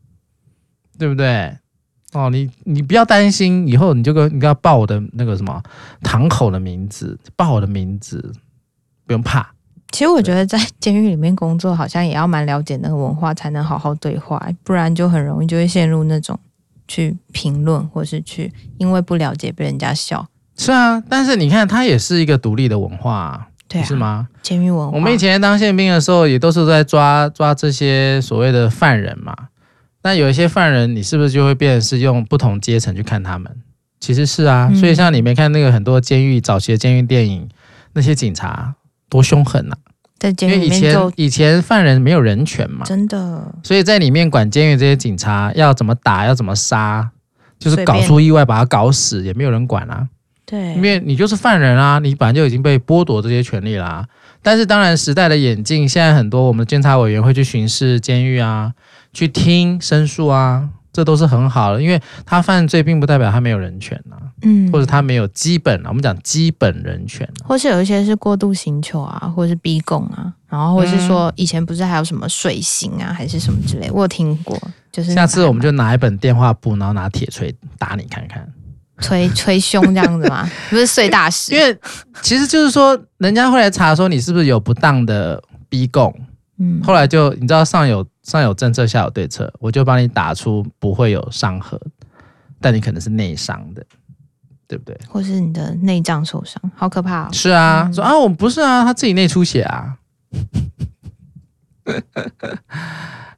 [0.99, 1.59] 对不对？
[2.14, 5.62] 哦，你你不要担心，以后你就跟你跟他报我的那个什么
[6.01, 8.33] 堂口的名字，报我的名字，
[9.05, 9.53] 不用怕。
[9.90, 16.38] 其实我觉得在监狱里面工作，好像也要蛮了解那个文化，才能好好对话，不然就很容易就会陷入那种
[16.87, 20.27] 去评论，或是去因为不了解被人家笑。
[20.57, 24.29] 是啊，但是你看，它也是一个独立的文化，对啊，是吗？
[24.42, 29.35] 监狱文化，我们以前当宪兵的时候，也都是在抓抓这些所谓的犯人嘛。
[30.03, 33.51] 那有一些犯人，你是不是就会变成是用不同阶层去看他们？
[34.01, 37.49] 其实是啊，所以像你没看那个很多监狱早期的监狱电影，
[37.94, 38.75] 那些警察
[39.09, 39.93] 多凶狠呐、啊！
[40.25, 47.11] 在监狱里面，因为以前以前犯人没有人权嘛，真的，所以在里面管监狱这些警察要怎么打，要怎么杀，
[47.59, 50.09] 就是搞出意外把他搞死，也没有人管啊。
[50.47, 54.09] 对，因为你就是犯人啊，你本来就已经被剥夺这些权利啦、啊。
[54.43, 58.73] 但是当然时代的演进，现在很多我们监察委员会去巡视监狱啊。
[59.13, 74.57] 去听申诉啊，这都是很好的，因为他犯罪并不代表他没有人权啊，嗯，或者他没有基本啊，我们讲基本人权，或是有一些是过度刑求啊，或者是逼供啊，然后或者是说以前不是还有什么水刑啊，还是什么之类，我有听过，
[74.92, 78.48] 就是下次我们就拿一本电话簿，然后拿铁锤打你看看，
[79.00, 80.48] 捶捶胸这样子吗？
[80.70, 81.76] 不是碎大石，因为
[82.22, 86.14] 其实就是说，人家会来查说你是不是有不当的逼供。
[86.59, 91.81] 嗯，后来就你知道上有上有政策下有对策，我就帮你打出不会有伤痕，
[92.61, 93.85] 但你可能是内伤的，
[94.69, 94.97] 对不对？
[95.09, 97.29] 或是你的内脏受伤，好可怕哦。
[97.33, 99.97] 是啊，嗯、说啊，我们不是啊，他自己内出血啊。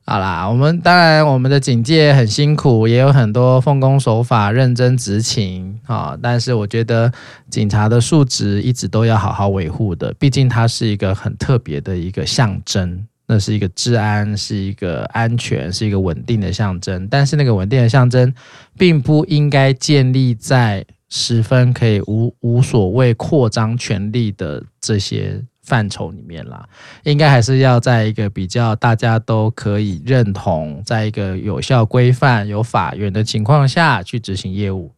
[0.08, 6.16] 好啦，我们当然我们的警界很辛苦，也有很多奉公守法、认真执勤啊。
[6.22, 7.12] 但是我觉得
[7.50, 17.08] 警察的素质一直都要好好维护的，毕竟它是一个很特别的一个象征，那是一个治安，是一个安全，是一个稳定的象征。
[17.08, 18.32] 但是那个稳定的象征，
[18.78, 25.42] 并不应该建立在十分可以无无所谓扩张权力的这些。
[25.66, 26.66] 范畴里面啦，
[27.02, 34.90] 应该还是要在一个比较大家都可以认同，在一个有效规范、有法源的情况下去执行业务。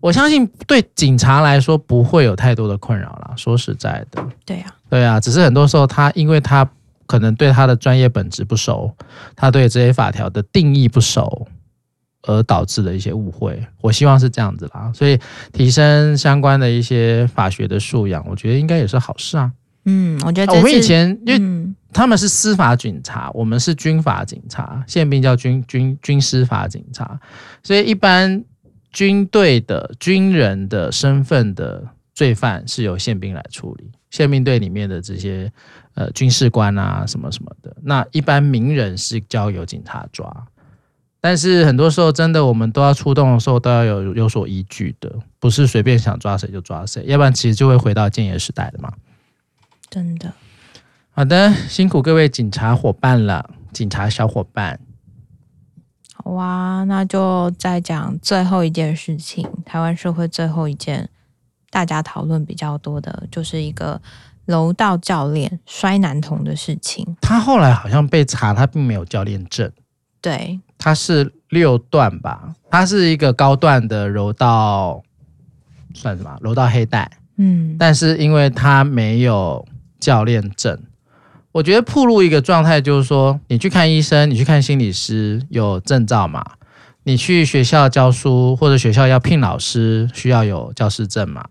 [0.00, 3.34] 我相信对警察来说不会有太多的困扰啦。
[3.36, 6.68] 说实在的，对呀，对啊，只是很多时候他因为他
[7.06, 8.92] 可能对他的专业本质不熟，
[9.36, 11.46] 他对这些法条的定义不熟，
[12.22, 13.64] 而导致的一些误会。
[13.80, 15.18] 我希望是这样子啦，所以
[15.52, 19.52] 提升相关的一些法学的素养，我觉得应该也是好事啊。
[19.84, 27.18] 嗯，我觉得我们以前因为他们是司法警察，嗯、我们是军法警察，宪兵叫军军军司法警察，
[27.62, 28.44] 所以一般
[28.92, 35.50] 军队的军人的身份的罪犯是由宪兵来处理，宪兵队里面的这些
[35.94, 40.46] 呃军事官啊什么什么的，那一般名人是交由警察抓，
[41.20, 48.92] 但是很多时候真的我们都要出动的时候都要有有所依据的，不是随便想抓谁就抓谁，要不然其实就会回到建业时代的嘛。
[49.92, 50.32] 真的，
[51.10, 54.80] 好的，辛苦各位警察伙伴了，警察小伙伴。
[56.14, 59.46] 好啊，那就再讲最后一件事情。
[59.66, 61.10] 台湾社会最后一件
[61.68, 64.00] 大家讨论比较多的，就是一个
[64.46, 67.14] 柔道教练摔男童的事情。
[67.20, 69.70] 他后来好像被查，他并没有教练证。
[70.22, 72.54] 对，他是六段吧？
[72.70, 75.02] 他是一个高段的柔道，
[75.92, 76.34] 算什么？
[76.40, 77.10] 柔道黑带。
[77.36, 79.62] 嗯，但是因为他没有。
[80.02, 80.76] 教练证，
[81.52, 86.44] 我觉得铺路一个状态就是说，你去看医生，你去看心理师有证照嘛？
[87.04, 91.44] 你去学校教书或者学校要聘老师，需要有教师证嘛？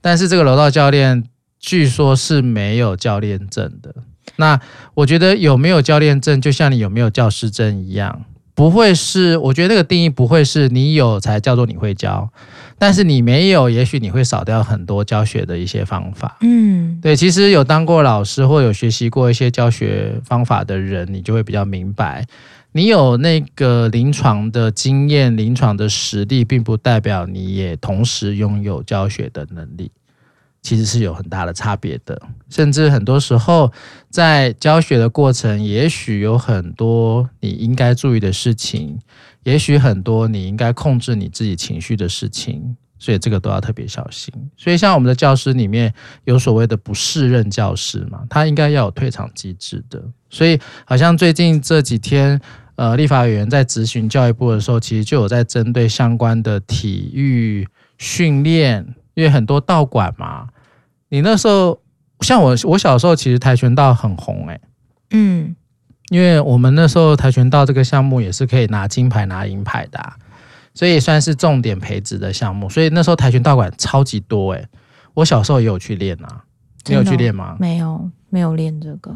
[0.00, 1.22] 但是这个楼道教练
[1.60, 3.94] 据说是没有教练证的。
[4.34, 4.60] 那
[4.94, 12.28] 我觉得有没有教练证，就像你有没有教师证一样，不会是，我觉得那个定义不会是你有才叫做你会教。
[12.78, 16.36] 但是你没有，也许你会少掉很多教学的一些方法。
[16.40, 22.26] 嗯，对，其实有当过老师或有学习过一些教学方法的人，你就会比较明白，
[22.72, 29.90] 你有那个临床的经验、临床的实力，并不代表你也同时拥有教学的能力，
[30.62, 32.20] 其实是有很大的差别的。
[32.48, 33.70] 甚至很多时候，
[34.08, 38.98] 在教学的过程，也许有很多你应该注意的事情。
[39.44, 44.32] 也许很多你应该控制你自己情绪的事情，所以这个都要特别小心。
[44.56, 45.92] 所以像我们的教师里面
[46.22, 50.00] 有所谓的不适任教师嘛，他应该要有退场机制的。
[50.30, 52.40] 所以好像最近这几天，
[52.76, 57.66] 呃，立法委员在质询教育部的时候，其实就有在针对相关的体育
[57.98, 60.46] 训练，因为很多道馆嘛，
[61.12, 61.78] 你那时候
[62.20, 64.60] 像我，我小时候其实跆拳道很红诶、欸。
[65.10, 65.54] 嗯，
[66.08, 70.16] 因为我们那时候跆拳道这个项目也是可以拿金牌、拿银牌的啊，
[70.72, 72.66] 所以也算是重点培植的项目。
[72.70, 74.66] 所以那时候跆拳道馆超级多诶，
[75.12, 76.44] 我小时候也有去练啊，
[76.86, 77.58] 你有去练吗？
[77.60, 79.14] 没有，没有练这个。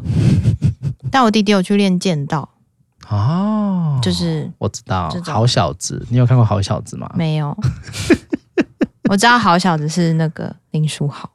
[1.09, 2.47] 但我弟弟有去练剑道。
[3.09, 7.11] 哦，就是我知道好小子，你有看过好小子吗？
[7.15, 7.57] 没有，
[9.09, 11.27] 我知道好小子是那个林书豪。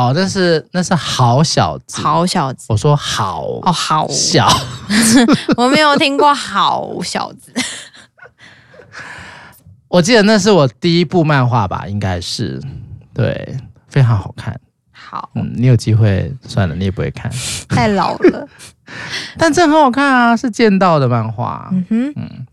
[0.00, 2.64] 哦，那是那是好小子，好小子。
[2.70, 4.48] 我说好哦，好小，
[5.58, 7.52] 我没有听过好小子。
[9.88, 12.58] 我记得那是我第一部漫画吧，应该是
[13.12, 14.58] 对，非常好看。
[14.90, 17.30] 好，嗯，你有机会算了，你也不会看，
[17.68, 18.48] 太老了。
[19.38, 21.68] 但这很好看啊，是剑道的漫画。
[21.72, 22.46] 嗯哼，嗯，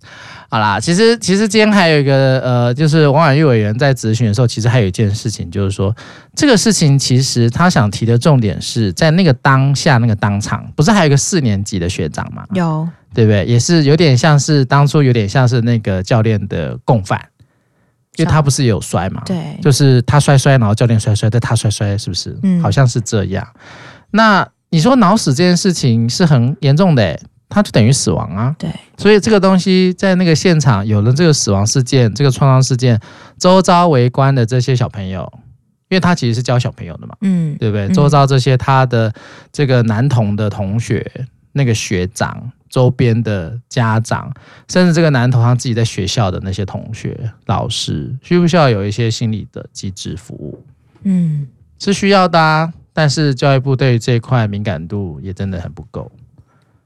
[0.50, 5.96] 好啦，其实其实今天还有一个呃，就是王婉玉委员在咨询的时候，其实还有一件事情，就是说
[6.36, 12.46] 这个事情其实他想提的重点是在那个当下那个当场，不是还有一个四年级的学长吗？
[12.54, 13.46] 有，对不对？
[13.46, 17.20] 也是有点像是当初有点像是那个教练的共犯，
[18.16, 19.22] 因为他不是也有摔嘛？
[19.26, 22.38] 对，就是他摔摔，然后教练摔摔，但他摔摔，是不是？
[22.44, 23.46] 嗯，好像是这样。
[24.12, 24.48] 那。
[24.70, 28.56] 你说脑死这件事情是很严重的，诶，它就等于死亡啊。
[28.60, 33.00] 对，所以这个东西在那个现场有了这个死亡事件，这个创伤事件，
[33.38, 35.32] 周遭围观的这些小朋友，
[35.90, 37.88] 因为他其实是教小朋友的嘛，嗯，对不对？
[37.90, 39.14] 周遭这些他的
[39.54, 41.10] 这个男童的同学、
[41.54, 44.30] 那个学长、周边的家长，
[44.68, 50.62] 甚至这个男童他自己在学校的那些同学、老师，需不需要有一些心理的机制服务？
[51.04, 51.48] 嗯，
[51.80, 52.74] 是需要的啊。
[53.00, 56.12] 但是教育部对于这一块敏感度也真的很不够。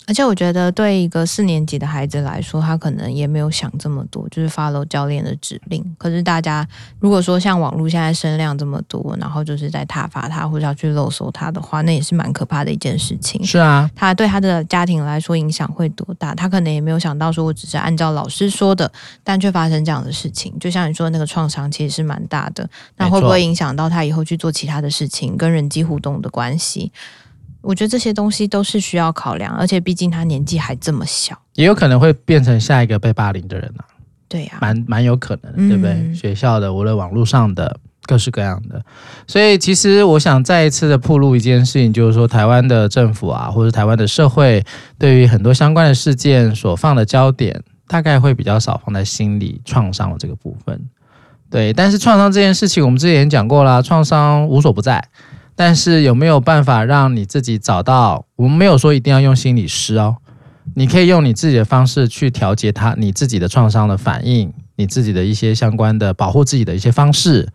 [0.08, 5.84] 而且我觉得，对一个四年级的孩子来说，他可能也没有想这么多，就是 follow 教练的指令。
[5.98, 6.68] 可是大家
[7.00, 13.42] 如果说像网络现在声量这么多，然后就是在挞伐他或者要去勒索他的话，那也是蛮可怕的一件事情。
[13.46, 16.36] 是啊，他对他的家庭来说影响会多大？
[16.36, 18.92] 他可能也没有想到，说我只是按照老师说的，
[19.24, 20.58] 但却发生这样的事情。
[20.60, 22.68] 就像你说的那个创伤，其实是蛮大的。
[22.98, 26.92] 那会不会影响到他以后去做其他的事情，跟人际互动的关系？
[27.62, 33.86] 我觉得这些东西都是需要考量，而且毕竟他年纪还这么小，也有可能会变成下一个被霸凌的人啊。
[34.28, 35.92] 对呀、啊，蛮蛮有可能，对不对？
[35.92, 38.82] 嗯、学校的，无论网络上的，各式各样的。
[39.28, 44.64] 所以，其实我想再一次的铺露一件事情，就是说，台湾的政府啊，或者台湾的社会，
[44.98, 50.82] 对于很多相关的事件所放的焦点，大概会比较少放在心理创伤的这个部分。
[51.50, 55.04] 对，但是创伤这件事情，我们之前讲过啦，创伤无所不在。
[55.56, 58.26] 但是有没有办法让你自己找到？
[58.36, 60.18] 我们没有说一定要用心理师哦，
[60.76, 67.48] 你可以用你自己的方式去调节它，你自己的创伤的反应，你自己的一些相关的保护自己的一些方式，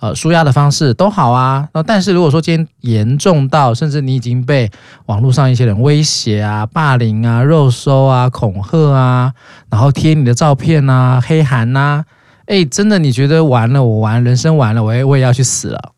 [0.00, 1.68] 呃，纾压的方式都好啊。
[1.72, 4.70] 那但是如果说今天严重到，甚至你已经被
[5.06, 9.32] 网络上一些人威胁啊、霸凌啊、肉搜啊、恐吓啊，
[9.70, 12.04] 然后贴你的照片啊、黑函呐，
[12.46, 15.92] 哎，真的你觉得完了，我完，人生完了，我也我也要去死了。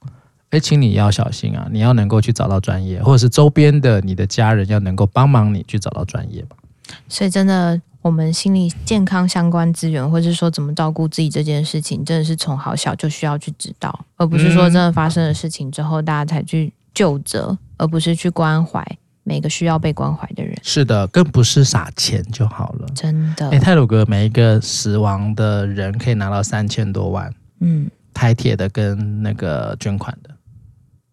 [0.51, 1.69] 哎，请你要小心啊！
[1.71, 6.57] 你要能够去找到专业，或者是周边的你的家人要能够帮忙你去找到专业吧。
[7.09, 18.85] 所以，真的，我们心理健康相关资源，或者是说怎么照顾自己这件事情，真的是从好小就需要去知道，而不是说真的发生了事情之后，大家才去救责，而不是去关怀
[19.23, 20.59] 每个需要被关怀的人。
[20.65, 22.89] 是的，更不是撒钱就好了。
[22.93, 30.31] 真的，哎，泰鲁格每一个死亡的人可以拿到三千多万，嗯，台铁的跟那个捐款的。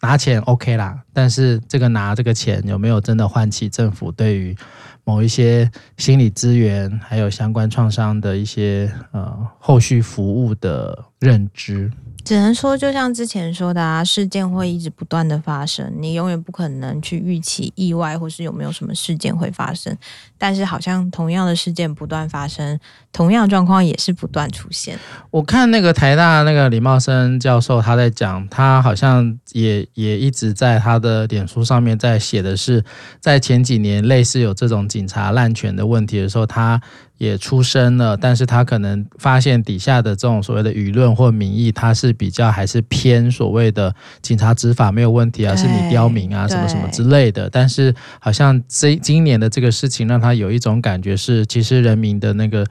[0.07, 4.55] 拿钱 OK 啦，但是这个拿这个钱有没有真的唤起政府对于
[5.03, 11.91] 某一些心理资源，还有相关创伤的一些呃后续服务的认知？
[12.27, 19.97] 只能说，就像之前说的啊，事件会一直不断的发生，你永远不可能去预期意外或是有没有什么事件会发生。
[20.37, 22.77] 但是，好像同样的事件不断发生，
[23.13, 24.99] 同样状况也是不断出现。
[25.31, 32.83] 我看那个台大那个李茂生教授他在讲，他好像也也一直在他的脸书上面在写的是，
[33.21, 36.81] 在前几年类似有这种警察滥权的问题的时候，他。
[37.17, 47.49] 也出声了，但是他可能发现底下的这种所谓的舆论或民意，他是比较还是偏所谓的警察执法没有问题啊，是你刁民啊，什么什么之类的。
[47.49, 52.63] 但是好像这今年的这个事情，让他有一种感觉是，其实人民的那个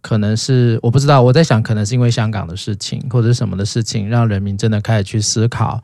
[0.00, 5.82] 可能是我不知道，我在想，可能是因为香港的事情或者什么的事情，让人民真的开始去思考，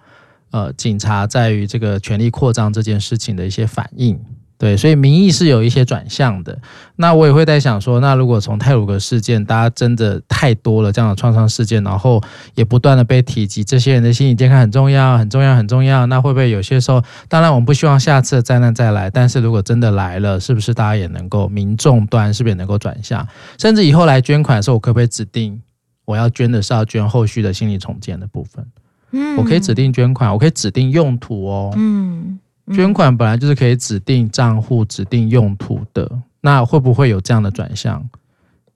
[0.53, 4.17] 呃，警察在于这个权力扩张这件事情的一些反应。
[4.57, 6.57] 对，所以民意是有一些转向的。
[6.97, 12.23] 那我也会在想说，那如果从泰鲁格事件，大家真的太多了这样的创伤事件，然后
[12.55, 16.07] 也不断的被提及，这些人的心理健康很重要，很重要，很重要。
[16.07, 23.27] 那会不会有些时候，当然我们不希望下次的灾难再来，但是如果真的来了，是不是大家也能够民众端是不是也能够转向？
[23.59, 25.61] 甚至以后来捐款的时候，我可不可以指定
[26.05, 28.65] 我要捐的是要捐后续的心理重建的部分？
[29.11, 31.75] 嗯，我可以指定捐款，我可以指定用途哦。
[31.77, 32.39] 嗯。
[32.73, 36.11] 捐款本来就是可以指定账户、指定用途的，
[36.41, 38.09] 那会不会有这样的转向？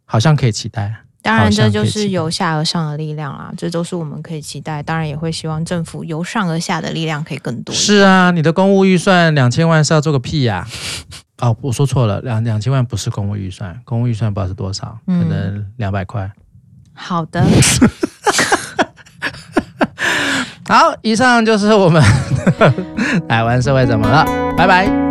[0.05, 0.95] 好像可以期待。
[1.21, 4.83] 当然，这就是由下而上的力量啦，这都是我们可以期待。
[4.83, 7.75] 当然，也会希望政府由上而下的力量可以更多。
[7.75, 10.67] 是啊，你的公务预算两千万是要做个屁呀、
[11.39, 11.49] 啊！
[11.49, 16.31] 哦，我说错了，两两千万不是公务预算，公务预算不知道是多少，可能两百块。
[16.95, 17.45] 好的。
[20.69, 22.03] 好，以上就是我们
[23.29, 24.25] 台湾 社会怎么了？
[24.57, 25.08] 拜拜，拜拜。